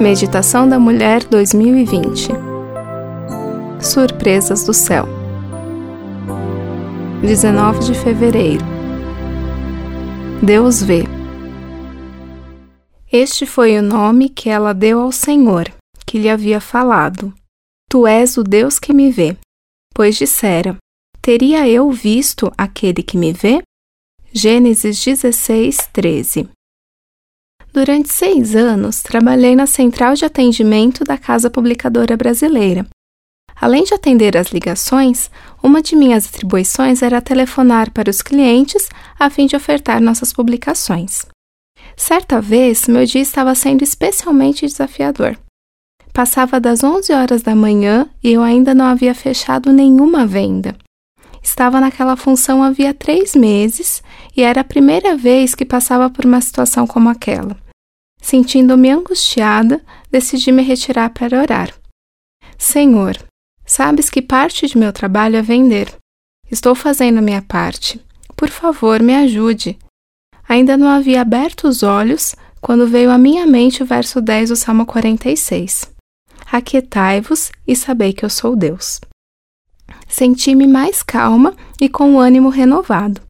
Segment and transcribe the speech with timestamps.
[0.00, 2.28] Meditação da Mulher 2020
[3.82, 5.06] Surpresas do Céu
[7.20, 8.64] 19 de fevereiro
[10.40, 11.02] Deus vê.
[13.10, 15.68] Este foi o nome que ela deu ao Senhor,
[16.06, 17.34] que lhe havia falado:
[17.90, 19.36] Tu és o Deus que me vê.
[19.92, 20.76] Pois dissera:
[21.20, 23.60] Teria eu visto aquele que me vê?
[24.32, 26.48] Gênesis 16, 13
[27.72, 32.86] Durante seis anos, trabalhei na central de atendimento da Casa Publicadora Brasileira.
[33.60, 35.30] Além de atender as ligações,
[35.62, 41.26] uma de minhas atribuições era telefonar para os clientes a fim de ofertar nossas publicações.
[41.96, 45.36] Certa vez, meu dia estava sendo especialmente desafiador.
[46.12, 50.76] Passava das 11 horas da manhã e eu ainda não havia fechado nenhuma venda.
[51.48, 54.02] Estava naquela função havia três meses
[54.36, 57.56] e era a primeira vez que passava por uma situação como aquela.
[58.20, 61.74] Sentindo-me angustiada, decidi me retirar para orar.
[62.58, 63.16] Senhor,
[63.64, 65.90] sabes que parte de meu trabalho é vender.
[66.50, 67.98] Estou fazendo a minha parte.
[68.36, 69.78] Por favor, me ajude.
[70.46, 74.56] Ainda não havia aberto os olhos quando veio à minha mente o verso 10 do
[74.56, 75.90] Salmo 46.
[76.52, 79.00] Aquietai-vos e sabei que eu sou Deus.
[80.08, 83.20] Senti-me mais calma e com o ânimo renovado.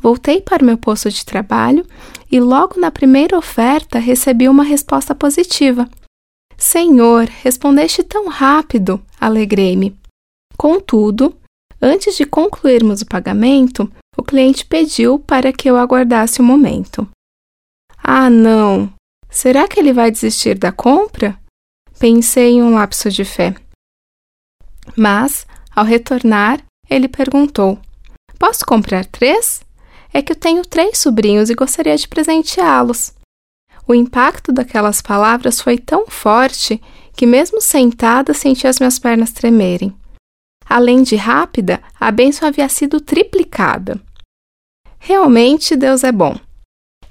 [0.00, 1.84] Voltei para o meu posto de trabalho
[2.30, 5.88] e logo na primeira oferta recebi uma resposta positiva.
[6.56, 9.96] Senhor, respondeste tão rápido, alegrei-me.
[10.56, 11.36] Contudo,
[11.80, 17.08] antes de concluirmos o pagamento, o cliente pediu para que eu aguardasse um momento.
[18.02, 18.92] Ah, não!
[19.30, 21.38] Será que ele vai desistir da compra?
[21.98, 23.54] Pensei em um lapso de fé.
[24.96, 25.46] Mas,
[25.78, 27.78] ao retornar, ele perguntou:
[28.38, 29.60] Posso comprar três?
[30.12, 33.12] é que eu tenho três sobrinhos e gostaria de presenteá-los.
[33.86, 36.80] O impacto daquelas palavras foi tão forte
[37.14, 39.94] que, mesmo sentada, senti as minhas pernas tremerem.
[40.66, 44.00] Além de rápida, a bênção havia sido triplicada.
[44.98, 46.36] Realmente, Deus é bom.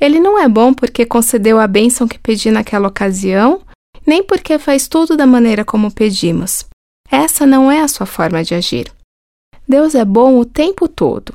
[0.00, 3.62] Ele não é bom porque concedeu a bênção que pedi naquela ocasião,
[4.06, 6.66] nem porque faz tudo da maneira como pedimos.
[7.16, 8.92] Essa não é a sua forma de agir.
[9.66, 11.32] Deus é bom o tempo todo,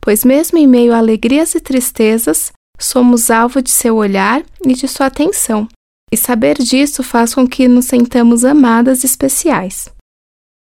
[0.00, 4.86] pois, mesmo em meio a alegrias e tristezas, somos alvo de seu olhar e de
[4.86, 5.66] sua atenção,
[6.12, 9.88] e saber disso faz com que nos sentamos amadas especiais.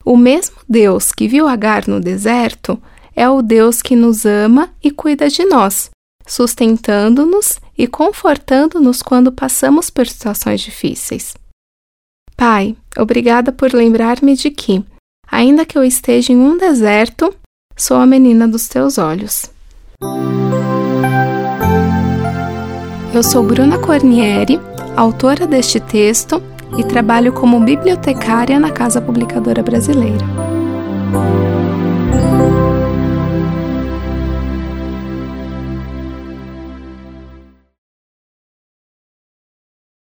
[0.06, 2.80] O mesmo Deus que viu Agar no deserto
[3.16, 5.90] é o Deus que nos ama e cuida de nós,
[6.28, 11.34] sustentando-nos e confortando-nos quando passamos por situações difíceis.
[12.42, 14.84] Pai, obrigada por lembrar-me de que,
[15.32, 17.32] ainda que eu esteja em um deserto,
[17.78, 19.46] Sou a menina dos teus olhos.
[23.14, 24.60] Eu sou Bruna Cornieri,
[24.98, 26.42] autora deste texto
[26.80, 30.26] e trabalho como bibliotecária na Casa Publicadora Brasileira.